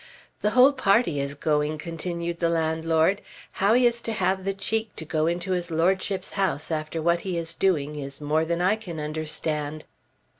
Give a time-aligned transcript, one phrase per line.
[0.41, 3.21] "The whole party is going," continued the landlord.
[3.61, 7.19] "How he is to have the cheek to go into his Lordship's house after what
[7.19, 9.85] he is doing is more than I can understand."